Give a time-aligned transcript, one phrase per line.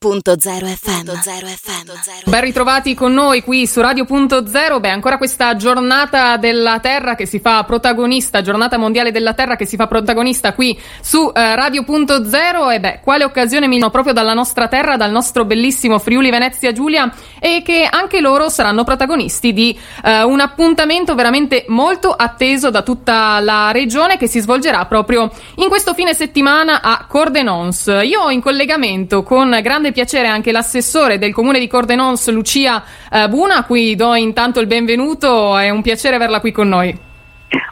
[0.00, 1.10] FM.
[2.26, 4.78] Ben ritrovati con noi qui su Radio.0.
[4.78, 9.66] Beh, ancora questa giornata della Terra che si fa protagonista, giornata mondiale della Terra che
[9.66, 12.70] si fa protagonista qui su eh, Radio.0.
[12.70, 17.12] E beh, quale occasione meno proprio dalla nostra terra, dal nostro bellissimo Friuli Venezia Giulia
[17.40, 23.40] e che anche loro saranno protagonisti di eh, un appuntamento veramente molto atteso da tutta
[23.40, 27.86] la regione che si svolgerà proprio in questo fine settimana a Cordenons.
[28.04, 32.82] Io ho in collegamento con grande grande piacere anche l'assessore del comune di Cordenons, Lucia
[33.10, 35.56] eh, Buna, a cui do intanto il benvenuto.
[35.56, 37.07] È un piacere averla qui con noi.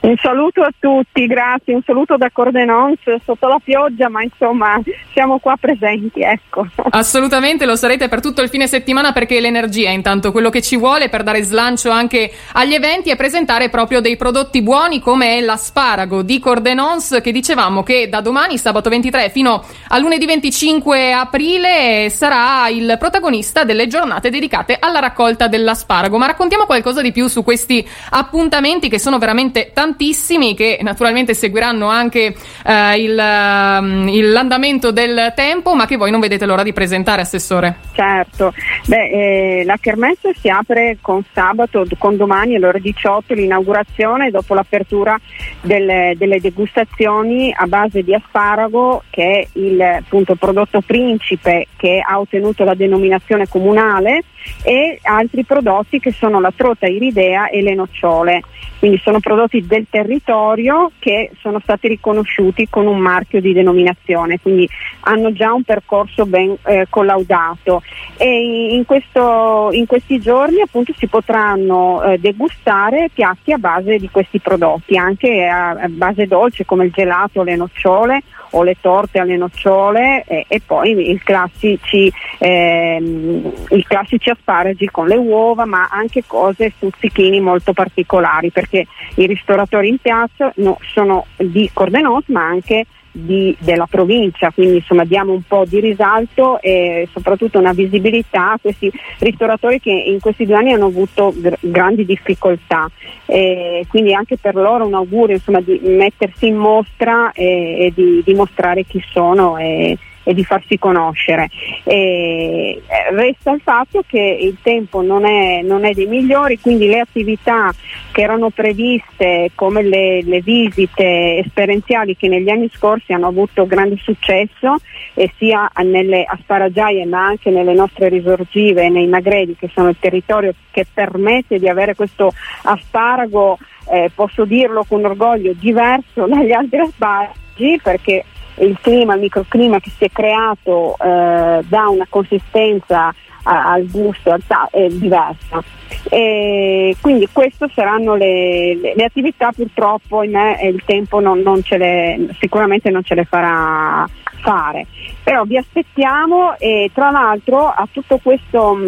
[0.00, 4.80] Un saluto a tutti, grazie, un saluto da Cordenons sotto la pioggia, ma insomma
[5.12, 6.66] siamo qua presenti, ecco.
[6.90, 10.76] Assolutamente lo sarete per tutto il fine settimana perché l'energia è intanto quello che ci
[10.76, 16.22] vuole per dare slancio anche agli eventi e presentare proprio dei prodotti buoni come l'asparago
[16.22, 22.68] di Cordenons che dicevamo che da domani, sabato 23 fino a lunedì 25 aprile sarà
[22.68, 26.16] il protagonista delle giornate dedicate alla raccolta dell'asparago.
[26.16, 31.88] Ma raccontiamo qualcosa di più su questi appuntamenti che sono veramente tantissimi che naturalmente seguiranno
[31.88, 37.22] anche eh, il, um, l'andamento del tempo, ma che voi non vedete l'ora di presentare,
[37.22, 37.76] Assessore.
[37.92, 38.52] Certo,
[38.86, 44.54] Beh, eh, la Kermesse si apre con sabato, con domani alle ore 18 l'inaugurazione dopo
[44.54, 45.18] l'apertura
[45.60, 52.18] delle, delle degustazioni a base di asparago che è il appunto, prodotto principe che ha
[52.18, 54.22] ottenuto la denominazione comunale
[54.62, 58.42] e altri prodotti che sono la trota iridea e le nocciole.
[58.78, 64.68] Quindi sono prodotti del territorio che sono stati riconosciuti con un marchio di denominazione, quindi
[65.00, 67.82] hanno già un percorso ben eh, collaudato.
[68.16, 74.08] E in, questo, in, questi giorni appunto si potranno eh, degustare piatti a base di
[74.10, 79.18] questi prodotti, anche a, a base dolce come il gelato, le nocciole o le torte
[79.18, 86.24] alle nocciole e, e poi classici, ehm, i classici asparagi con le uova ma anche
[86.26, 92.86] cose stuzzichini molto particolari perché i ristoratori in piazza no, sono di Cordenos ma anche
[93.12, 98.58] di, della provincia, quindi insomma diamo un po' di risalto e soprattutto una visibilità a
[98.60, 102.90] questi ristoratori che in questi due anni hanno avuto gr- grandi difficoltà.
[103.24, 108.22] E quindi anche per loro un augurio insomma, di mettersi in mostra e, e di
[108.22, 109.56] dimostrare chi sono.
[109.56, 111.48] E, e di farsi conoscere.
[111.84, 116.88] E eh, resta il fatto che il tempo non è, non è, dei migliori, quindi
[116.88, 117.72] le attività
[118.10, 123.96] che erano previste come le, le, visite esperienziali che negli anni scorsi hanno avuto grande
[124.02, 124.76] successo
[125.14, 129.96] eh, sia nelle asparagiaie ma anche nelle nostre risorgive e nei magredi che sono il
[129.98, 132.32] territorio che permette di avere questo
[132.62, 133.58] asparago
[133.88, 138.24] eh, posso dirlo con orgoglio, diverso dagli altri asparagi perché
[138.58, 144.30] il clima, il microclima che si è creato eh, dà una consistenza a, al gusto
[144.30, 145.62] al ta- è diversa.
[146.08, 152.28] E quindi queste saranno le, le, le, attività, purtroppo me il tempo non, non le,
[152.38, 154.08] sicuramente non ce le farà
[154.40, 154.86] fare.
[155.22, 158.78] Però vi aspettiamo e tra l'altro a tutto questo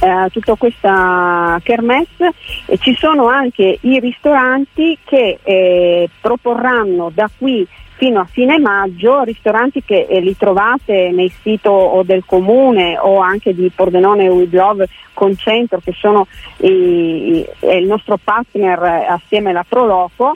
[0.00, 2.32] eh, tutta questa kermesse.
[2.66, 7.66] E ci sono anche i ristoranti che eh, proporranno da qui
[8.00, 11.68] fino a fine maggio ristoranti che eh, li trovate nei siti
[12.04, 16.26] del comune o anche di Pordenone With Love Concentro che sono
[16.58, 20.34] i, i, il nostro partner assieme alla Proloco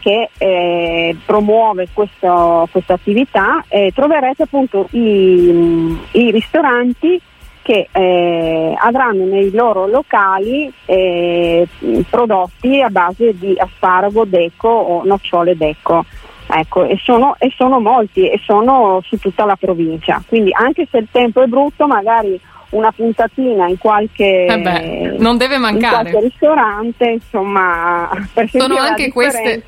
[0.00, 3.64] che eh, promuove questa attività.
[3.68, 7.20] Eh, troverete appunto i, i ristoranti
[7.68, 11.68] che eh, avranno nei loro locali eh,
[12.08, 16.02] prodotti a base di asparago deco o nocciole deco.
[16.50, 20.22] Ecco, e sono, e sono molti e sono su tutta la provincia.
[20.26, 22.40] Quindi anche se il tempo è brutto, magari
[22.70, 26.08] una puntatina in qualche, eh beh, non deve mancare.
[26.08, 29.64] In qualche ristorante, insomma, per sono anche, queste,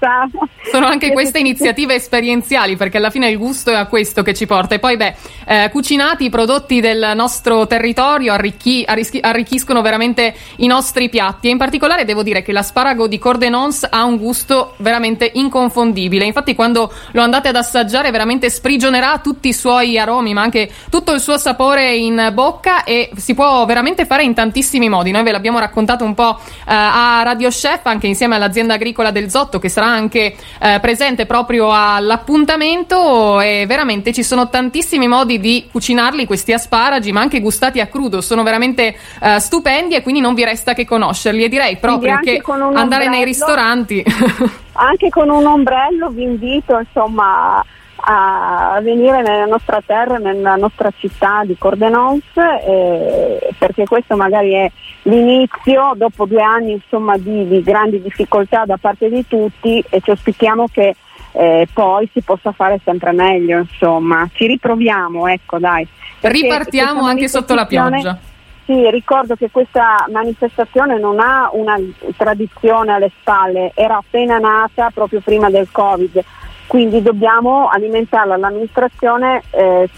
[0.70, 4.46] sono anche queste iniziative esperienziali perché alla fine il gusto è a questo che ci
[4.46, 4.74] porta.
[4.74, 5.14] E poi, beh,
[5.46, 11.48] eh, cucinati i prodotti del nostro territorio arricchi, arrischi, arricchiscono veramente i nostri piatti.
[11.48, 16.24] E in particolare devo dire che l'asparago di Cordenons ha un gusto veramente inconfondibile.
[16.24, 21.12] Infatti, quando lo andate ad assaggiare, veramente sprigionerà tutti i suoi aromi, ma anche tutto
[21.12, 25.12] il suo sapore in bocca e si può veramente fare in tantissimi modi.
[25.12, 29.30] Noi ve l'abbiamo raccontato un po' eh, a Radio Chef, anche insieme all'azienda agricola del
[29.30, 33.40] Zotto, che sarà anche eh, presente proprio all'appuntamento.
[33.40, 38.20] E veramente ci sono tantissimi modi di cucinarli, questi asparagi, ma anche gustati a crudo.
[38.20, 41.44] Sono veramente eh, stupendi e quindi non vi resta che conoscerli.
[41.44, 42.42] E direi proprio che
[42.74, 44.02] andare nei ristoranti.
[44.74, 47.64] anche con un ombrello vi invito, insomma
[48.02, 54.70] a venire nella nostra terra, nella nostra città di Cordenons, eh, perché questo magari è
[55.02, 60.10] l'inizio, dopo due anni insomma, di, di, grandi difficoltà da parte di tutti e ci
[60.10, 60.96] auspichiamo che
[61.32, 64.28] eh, poi si possa fare sempre meglio, insomma.
[64.32, 65.86] Ci riproviamo, ecco dai.
[66.20, 68.18] Ripartiamo anche sotto la pioggia.
[68.64, 71.76] Sì, ricordo che questa manifestazione non ha una
[72.16, 76.24] tradizione alle spalle, era appena nata proprio prima del Covid
[76.70, 79.90] quindi dobbiamo alimentarla, l'amministrazione eh,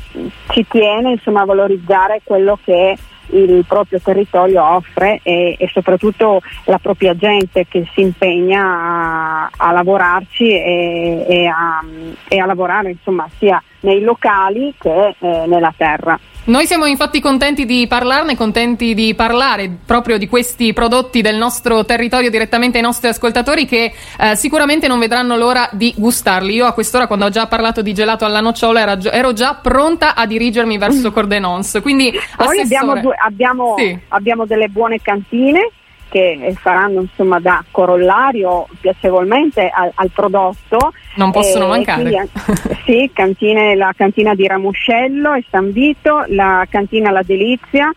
[0.48, 2.96] ci tiene insomma, a valorizzare quello che
[3.26, 9.72] il proprio territorio offre e, e, soprattutto la propria gente che si impegna a, a
[9.72, 11.84] lavorarci e, e, a,
[12.26, 16.18] e, a, lavorare insomma, sia nei locali che eh, nella terra.
[16.44, 21.84] Noi siamo infatti contenti di parlarne, contenti di parlare proprio di questi prodotti del nostro
[21.84, 26.54] territorio direttamente ai nostri ascoltatori che eh, sicuramente non vedranno l'ora di gustarli.
[26.54, 30.26] Io a quest'ora, quando ho già parlato di gelato alla nocciola, ero già pronta a
[30.26, 31.78] dirigermi verso Cordenons.
[31.80, 33.96] Quindi, Poi abbiamo, due, abbiamo, sì.
[34.08, 35.70] abbiamo delle buone cantine
[36.12, 40.92] che faranno insomma, da corollario piacevolmente al, al prodotto.
[41.14, 42.02] Non possono eh, mancare.
[42.02, 42.30] Quindi,
[42.84, 47.90] sì, cantine, la cantina di Ramuscello e San Vito, la cantina La Delizia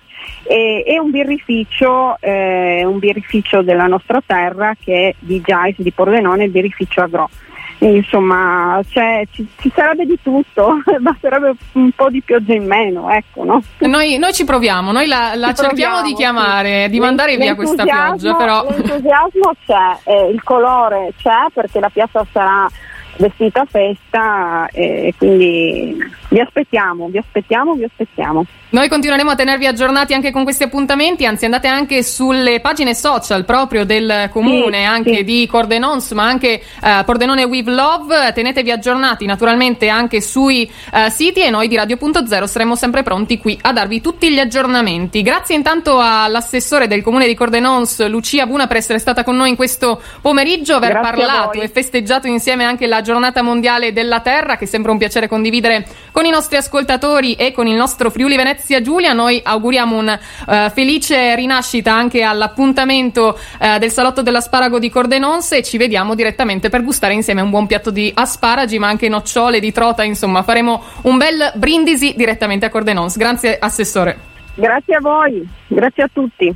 [0.43, 5.91] e, e un, birrificio, eh, un birrificio della nostra terra che è di Giais di
[5.91, 7.29] Pordenone, il birrificio Agro
[7.79, 13.43] insomma cioè, ci, ci, sarebbe di tutto, basterebbe un po' di pioggia in meno, ecco,
[13.43, 13.61] no?
[13.79, 16.89] noi, noi, ci proviamo, noi la, la cerchiamo proviamo, di chiamare, sì.
[16.91, 18.65] di mandare via questa pioggia, però...
[18.69, 22.67] L'entusiasmo c'è, eh, il colore c'è perché la piazza sarà
[23.17, 25.97] vestita a festa e quindi
[26.29, 28.45] vi aspettiamo, vi aspettiamo, vi aspettiamo.
[28.75, 33.45] Noi continueremo a tenervi aggiornati anche con questi appuntamenti, anzi andate anche sulle pagine social
[33.45, 35.23] proprio del comune, sì, anche sì.
[35.23, 41.41] di Cordenons, ma anche uh, Pordenone With Love, tenetevi aggiornati naturalmente anche sui uh, siti
[41.41, 45.21] e noi di Radio.0 saremo sempre pronti qui a darvi tutti gli aggiornamenti.
[45.21, 49.55] Grazie intanto all'assessore del comune di Cordenons, Lucia Buna, per essere stata con noi in
[49.55, 54.65] questo pomeriggio, aver Grazie parlato e festeggiato insieme anche la giornata mondiale della terra, che
[54.65, 58.81] è sempre un piacere condividere con i nostri ascoltatori e con il nostro Friuli Venezia
[58.81, 59.13] Giulia.
[59.13, 65.63] Noi auguriamo una uh, felice rinascita anche all'appuntamento uh, del salotto dell'asparago di Cordenonse e
[65.63, 69.71] ci vediamo direttamente per gustare insieme un buon piatto di asparagi, ma anche nocciole di
[69.71, 70.03] trota.
[70.03, 73.15] Insomma, faremo un bel brindisi direttamente a Cordenons.
[73.17, 74.17] Grazie, Assessore.
[74.55, 76.55] Grazie a voi, grazie a tutti.